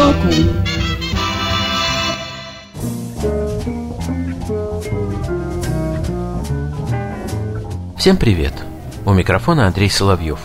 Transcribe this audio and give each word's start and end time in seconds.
Сбоку 0.00 0.28
Всем 7.98 8.16
привет! 8.16 8.54
У 9.04 9.12
микрофона 9.12 9.66
Андрей 9.66 9.90
Соловьев. 9.90 10.38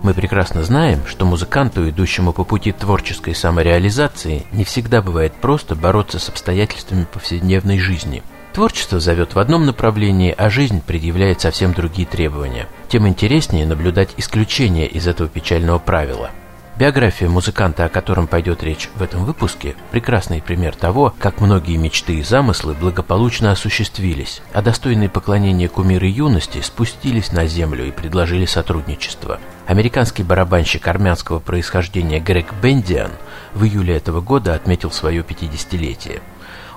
Мы 0.00 0.14
прекрасно 0.14 0.62
знаем, 0.62 1.00
что 1.06 1.26
музыканту, 1.26 1.90
идущему 1.90 2.32
по 2.32 2.44
пути 2.44 2.72
творческой 2.72 3.34
самореализации, 3.34 4.46
не 4.52 4.64
всегда 4.64 5.02
бывает 5.02 5.34
просто 5.34 5.74
бороться 5.74 6.18
с 6.18 6.30
обстоятельствами 6.30 7.04
повседневной 7.04 7.78
жизни. 7.78 8.22
Творчество 8.54 8.98
зовет 8.98 9.34
в 9.34 9.38
одном 9.38 9.66
направлении, 9.66 10.34
а 10.36 10.48
жизнь 10.48 10.80
предъявляет 10.80 11.42
совсем 11.42 11.74
другие 11.74 12.08
требования. 12.08 12.66
Тем 12.88 13.06
интереснее 13.06 13.66
наблюдать 13.66 14.14
исключения 14.16 14.86
из 14.86 15.06
этого 15.06 15.28
печального 15.28 15.78
правила– 15.78 16.30
Биография 16.80 17.28
музыканта, 17.28 17.84
о 17.84 17.88
котором 17.90 18.26
пойдет 18.26 18.62
речь 18.62 18.88
в 18.94 19.02
этом 19.02 19.26
выпуске, 19.26 19.76
прекрасный 19.90 20.40
пример 20.40 20.74
того, 20.74 21.14
как 21.18 21.42
многие 21.42 21.76
мечты 21.76 22.14
и 22.14 22.22
замыслы 22.22 22.72
благополучно 22.72 23.52
осуществились, 23.52 24.40
а 24.54 24.62
достойные 24.62 25.10
поклонения 25.10 25.68
кумиры 25.68 26.06
юности 26.06 26.62
спустились 26.62 27.32
на 27.32 27.44
землю 27.44 27.86
и 27.86 27.90
предложили 27.90 28.46
сотрудничество. 28.46 29.40
Американский 29.66 30.22
барабанщик 30.22 30.88
армянского 30.88 31.38
происхождения 31.38 32.18
Грег 32.18 32.54
Бендиан 32.62 33.12
в 33.52 33.64
июле 33.64 33.98
этого 33.98 34.22
года 34.22 34.54
отметил 34.54 34.90
свое 34.90 35.20
50-летие. 35.20 36.22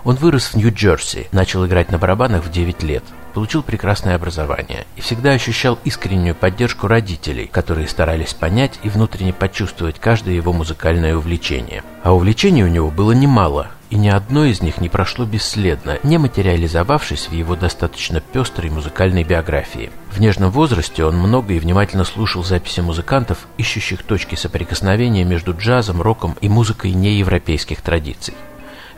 Он 0.04 0.18
вырос 0.18 0.48
в 0.48 0.56
Нью-Джерси, 0.56 1.30
начал 1.32 1.66
играть 1.66 1.94
на 1.94 1.98
барабанах 1.98 2.44
в 2.44 2.52
9 2.52 2.84
лет 2.84 3.06
получил 3.34 3.64
прекрасное 3.64 4.16
образование 4.16 4.86
и 4.96 5.02
всегда 5.02 5.32
ощущал 5.32 5.80
искреннюю 5.84 6.36
поддержку 6.36 6.88
родителей, 6.88 7.48
которые 7.48 7.88
старались 7.88 8.34
понять 8.34 8.80
и 8.84 8.90
внутренне 8.90 9.34
почувствовать 9.34 10.00
каждое 10.00 10.36
его 10.36 10.54
музыкальное 10.54 11.16
увлечение. 11.16 11.84
А 12.04 12.14
увлечений 12.14 12.64
у 12.64 12.68
него 12.68 12.92
было 12.92 13.12
немало, 13.12 13.72
и 13.90 13.96
ни 13.96 14.10
одно 14.10 14.46
из 14.46 14.62
них 14.62 14.82
не 14.82 14.90
прошло 14.90 15.24
бесследно, 15.26 16.00
не 16.02 16.18
материализовавшись 16.18 17.28
в 17.30 17.32
его 17.32 17.56
достаточно 17.56 18.22
пестрой 18.22 18.72
музыкальной 18.72 19.24
биографии. 19.24 19.92
В 20.12 20.20
нежном 20.20 20.50
возрасте 20.50 21.06
он 21.06 21.16
много 21.18 21.54
и 21.54 21.60
внимательно 21.60 22.04
слушал 22.04 22.44
записи 22.44 22.80
музыкантов, 22.80 23.48
ищущих 23.58 24.04
точки 24.04 24.34
соприкосновения 24.34 25.24
между 25.24 25.56
джазом, 25.56 26.02
роком 26.02 26.36
и 26.42 26.50
музыкой 26.50 26.94
неевропейских 26.94 27.82
традиций. 27.82 28.34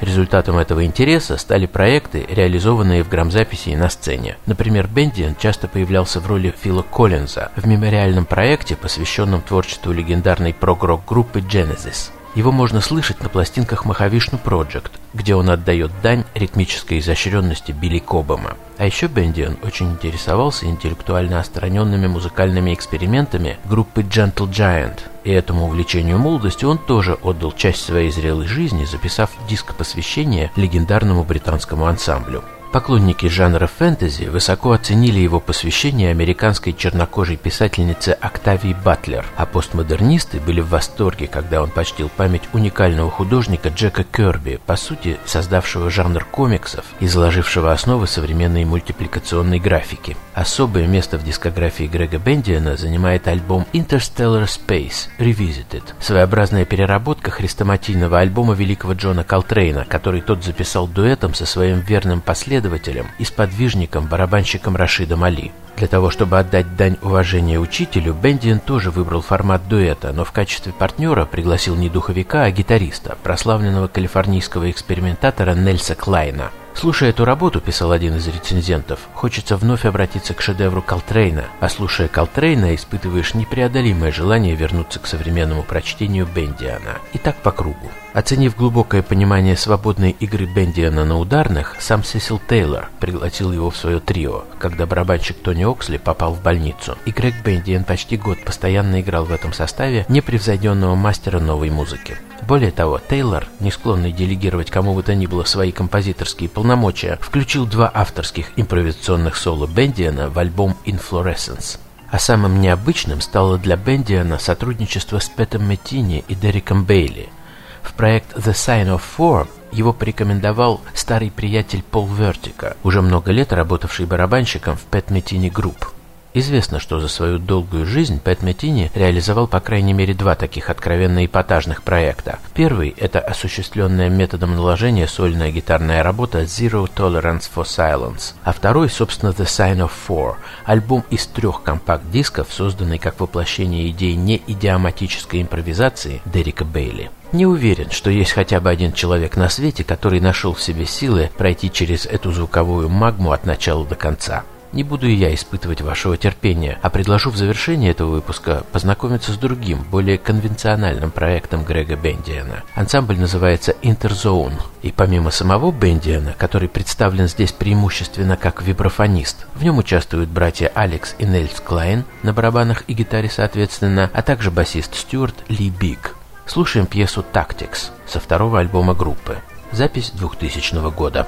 Результатом 0.01 0.57
этого 0.57 0.85
интереса 0.85 1.37
стали 1.37 1.65
проекты, 1.65 2.25
реализованные 2.29 3.03
в 3.03 3.09
грамзаписи 3.09 3.69
и 3.69 3.75
на 3.75 3.89
сцене. 3.89 4.37
Например, 4.45 4.87
Бендиан 4.87 5.35
часто 5.35 5.67
появлялся 5.67 6.19
в 6.19 6.27
роли 6.27 6.53
Фила 6.61 6.81
Коллинза 6.81 7.51
в 7.55 7.65
мемориальном 7.67 8.25
проекте, 8.25 8.75
посвященном 8.75 9.41
творчеству 9.41 9.91
легендарной 9.91 10.53
прог-рок 10.53 11.05
группы 11.05 11.39
Genesis. 11.39 12.11
Его 12.35 12.51
можно 12.51 12.81
слышать 12.81 13.21
на 13.23 13.29
пластинках 13.29 13.85
Махавишну 13.85 14.37
Project, 14.43 14.91
где 15.13 15.35
он 15.35 15.49
отдает 15.49 15.91
дань 16.03 16.25
ритмической 16.33 16.99
изощренности 16.99 17.71
Билли 17.71 17.99
Кобама. 17.99 18.57
А 18.77 18.85
еще 18.85 19.07
Бендиан 19.07 19.57
очень 19.63 19.91
интересовался 19.91 20.65
интеллектуально 20.65 21.39
остраненными 21.39 22.07
музыкальными 22.07 22.73
экспериментами 22.73 23.57
группы 23.63 24.01
Gentle 24.01 24.49
Giant, 24.49 24.99
и 25.23 25.31
этому 25.31 25.65
увлечению 25.65 26.17
молодости 26.19 26.65
он 26.65 26.77
тоже 26.77 27.13
отдал 27.13 27.53
часть 27.53 27.85
своей 27.85 28.11
зрелой 28.11 28.47
жизни, 28.47 28.83
записав 28.83 29.31
диск 29.47 29.73
посвящения 29.73 30.51
легендарному 30.57 31.23
британскому 31.23 31.85
ансамблю. 31.85 32.43
Поклонники 32.75 33.27
жанра 33.27 33.67
фэнтези 33.67 34.25
высоко 34.25 34.73
оценили 34.73 35.21
его 35.21 35.39
посвящение 35.39 36.11
американской 36.11 36.73
чернокожей 36.73 37.37
писательнице 37.37 38.09
Октавии 38.09 38.75
Батлер, 38.83 39.25
а 39.37 39.45
постмодернисты 39.45 40.41
были 40.41 40.59
в 40.59 40.67
восторге, 40.67 41.27
когда 41.27 41.63
он 41.63 41.69
почтил 41.69 42.09
память 42.09 42.41
уникального 42.51 43.09
художника 43.09 43.69
Джека 43.69 44.03
Керби, 44.03 44.59
по 44.65 44.75
сути 44.75 45.17
создавшего 45.23 45.89
жанр 45.89 46.25
комиксов 46.25 46.83
и 46.99 47.07
заложившего 47.07 47.71
основы 47.71 48.07
современной 48.07 48.65
мультипликационной 48.65 49.59
графики. 49.59 50.17
Особое 50.33 50.85
место 50.85 51.17
в 51.17 51.23
дискографии 51.23 51.85
Грега 51.85 52.17
Бендиана 52.17 52.75
занимает 52.75 53.29
альбом 53.29 53.65
Interstellar 53.71 54.47
Space 54.47 55.07
Revisited, 55.17 55.83
своеобразная 56.01 56.65
переработка 56.65 57.31
хрестоматийного 57.31 58.19
альбома 58.19 58.53
великого 58.53 58.91
Джона 58.91 59.23
Колтрейна, 59.23 59.85
который 59.85 60.19
тот 60.19 60.43
записал 60.43 60.89
дуэтом 60.89 61.33
со 61.33 61.45
своим 61.45 61.79
верным 61.79 62.19
последователем 62.19 62.64
последователем 62.65 63.07
и 63.19 63.25
сподвижником, 63.25 64.07
барабанщиком 64.07 64.75
Рашидом 64.75 65.23
Али. 65.23 65.51
Для 65.77 65.87
того, 65.87 66.09
чтобы 66.09 66.39
отдать 66.39 66.75
дань 66.75 66.97
уважения 67.01 67.59
учителю, 67.59 68.13
Бендиан 68.13 68.59
тоже 68.59 68.91
выбрал 68.91 69.21
формат 69.21 69.67
дуэта, 69.67 70.13
но 70.13 70.23
в 70.23 70.31
качестве 70.31 70.71
партнера 70.71 71.25
пригласил 71.25 71.75
не 71.75 71.89
духовика, 71.89 72.43
а 72.43 72.51
гитариста, 72.51 73.17
прославленного 73.23 73.87
калифорнийского 73.87 74.71
экспериментатора 74.71 75.53
Нельса 75.53 75.95
Клайна. 75.95 76.51
Слушая 76.75 77.11
эту 77.11 77.23
работу, 77.23 77.61
писал 77.61 77.93
один 77.93 78.17
из 78.17 78.27
рецензентов, 78.27 78.99
хочется 79.13 79.55
вновь 79.55 79.85
обратиться 79.85 80.33
к 80.33 80.41
шедевру 80.41 80.81
Колтрейна, 80.81 81.45
а 81.61 81.69
слушая 81.69 82.09
Колтрейна, 82.09 82.75
испытываешь 82.75 83.33
непреодолимое 83.33 84.11
желание 84.11 84.55
вернуться 84.55 84.99
к 84.99 85.07
современному 85.07 85.63
прочтению 85.63 86.27
Бендиана. 86.27 86.99
И 87.13 87.17
так 87.17 87.37
по 87.37 87.51
кругу. 87.51 87.89
Оценив 88.13 88.57
глубокое 88.57 89.03
понимание 89.03 89.55
свободной 89.55 90.11
игры 90.19 90.45
Бендиана 90.45 91.05
на 91.05 91.17
ударных, 91.17 91.77
сам 91.79 92.03
Сесил 92.03 92.41
Тейлор 92.45 92.89
пригласил 92.99 93.53
его 93.53 93.69
в 93.69 93.77
свое 93.77 94.01
трио, 94.01 94.43
когда 94.59 94.85
барабанщик 94.85 95.37
Тони 95.41 95.63
Оксли 95.63 95.97
попал 95.97 96.33
в 96.33 96.41
больницу, 96.41 96.97
и 97.05 97.11
Грег 97.11 97.35
Бендиан 97.43 97.85
почти 97.85 98.17
год 98.17 98.43
постоянно 98.43 98.99
играл 98.99 99.23
в 99.23 99.31
этом 99.31 99.53
составе 99.53 100.05
непревзойденного 100.09 100.95
мастера 100.95 101.39
новой 101.39 101.69
музыки. 101.69 102.17
Более 102.47 102.71
того, 102.71 102.99
Тейлор, 102.99 103.47
не 103.59 103.71
склонный 103.71 104.11
делегировать 104.11 104.69
кому 104.69 104.93
бы 104.93 105.03
то 105.03 105.15
ни 105.15 105.25
было 105.25 105.43
свои 105.43 105.71
композиторские 105.71 106.49
полномочия, 106.49 107.17
включил 107.21 107.65
два 107.65 107.91
авторских 107.93 108.51
импровизационных 108.55 109.35
соло 109.35 109.67
Бендиана 109.67 110.29
в 110.29 110.37
альбом 110.37 110.77
«Inflorescence». 110.85 111.79
А 112.11 112.19
самым 112.19 112.61
необычным 112.61 113.21
стало 113.21 113.57
для 113.57 113.75
Бендиана 113.75 114.37
сотрудничество 114.37 115.19
с 115.19 115.27
Пэтом 115.27 115.67
Меттини 115.67 116.23
и 116.27 116.35
Дереком 116.35 116.85
Бейли– 116.85 117.29
в 117.85 117.93
проект 117.93 118.35
The 118.35 118.51
Sign 118.51 118.87
of 118.87 119.01
Four 119.17 119.47
его 119.71 119.93
порекомендовал 119.93 120.81
старый 120.93 121.29
приятель 121.29 121.83
Пол 121.83 122.07
Вертика, 122.07 122.75
уже 122.83 123.01
много 123.01 123.31
лет 123.31 123.53
работавший 123.53 124.05
барабанщиком 124.05 124.75
в 124.75 124.85
Pet 124.91 125.07
Metheny 125.07 125.51
Group. 125.51 125.94
Известно, 126.37 126.81
что 126.81 126.99
за 126.99 127.07
свою 127.07 127.39
долгую 127.39 127.85
жизнь 127.85 128.19
Пэт 128.19 128.41
Метини 128.41 128.91
реализовал 128.93 129.47
по 129.47 129.61
крайней 129.61 129.93
мере 129.93 130.13
два 130.13 130.35
таких 130.35 130.69
откровенно 130.69 131.25
эпатажных 131.25 131.81
проекта. 131.81 132.39
Первый– 132.53 132.93
это 132.97 133.21
осуществленная 133.21 134.09
методом 134.09 134.53
наложения 134.53 135.07
сольная 135.07 135.49
гитарная 135.49 136.03
работа 136.03 136.41
Zero 136.41 136.89
Tolerance 136.93 137.49
for 137.55 137.63
Silence, 137.63 138.33
а 138.43 138.51
второй, 138.51 138.89
собственно, 138.89 139.29
The 139.29 139.45
Sign 139.45 139.77
of 139.77 139.91
Four– 140.09 140.35
альбом 140.65 141.05
из 141.09 141.25
трех 141.25 141.63
компакт-дисков, 141.63 142.47
созданный 142.51 142.97
как 142.97 143.21
воплощение 143.21 143.89
идей 143.89 144.15
неидиоматической 144.15 145.41
импровизации 145.41 146.21
Дерека 146.25 146.65
Бейли. 146.65 147.11
Не 147.31 147.45
уверен, 147.45 147.91
что 147.91 148.09
есть 148.09 148.33
хотя 148.33 148.59
бы 148.59 148.69
один 148.69 148.91
человек 148.91 149.37
на 149.37 149.47
свете, 149.47 149.85
который 149.85 150.19
нашел 150.19 150.53
в 150.53 150.61
себе 150.61 150.85
силы 150.85 151.31
пройти 151.37 151.71
через 151.71 152.05
эту 152.05 152.33
звуковую 152.33 152.89
магму 152.89 153.31
от 153.31 153.45
начала 153.45 153.85
до 153.85 153.95
конца. 153.95 154.43
Не 154.71 154.83
буду 154.83 155.07
и 155.07 155.13
я 155.13 155.33
испытывать 155.33 155.81
вашего 155.81 156.17
терпения, 156.17 156.77
а 156.81 156.89
предложу 156.89 157.29
в 157.29 157.37
завершении 157.37 157.89
этого 157.89 158.11
выпуска 158.11 158.63
познакомиться 158.71 159.31
с 159.31 159.37
другим, 159.37 159.85
более 159.89 160.17
конвенциональным 160.17 161.11
проектом 161.11 161.63
Грега 161.63 161.95
Бендиана. 161.95 162.63
Ансамбль 162.75 163.17
называется 163.17 163.75
Interzone, 163.81 164.61
и 164.81 164.91
помимо 164.91 165.31
самого 165.31 165.71
Бендиана, 165.71 166.35
который 166.37 166.67
представлен 166.67 167.27
здесь 167.27 167.51
преимущественно 167.51 168.37
как 168.37 168.61
вибрафонист, 168.61 169.45
в 169.55 169.63
нем 169.63 169.77
участвуют 169.77 170.29
братья 170.29 170.71
Алекс 170.75 171.15
и 171.19 171.25
Нельс 171.25 171.59
Клайн 171.61 172.03
на 172.23 172.33
барабанах 172.33 172.83
и 172.87 172.93
гитаре 172.93 173.29
соответственно, 173.29 174.09
а 174.13 174.21
также 174.21 174.51
басист 174.51 174.95
Стюарт 174.95 175.35
Либиг. 175.49 176.15
Слушаем 176.45 176.85
пьесу 176.85 177.25
«Tactics» 177.33 177.91
со 178.05 178.19
второго 178.19 178.59
альбома 178.59 178.93
группы. 178.93 179.37
Запись 179.71 180.11
2000 180.11 180.91
года. 180.91 181.27